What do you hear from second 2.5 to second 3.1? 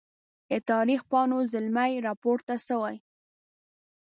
سوي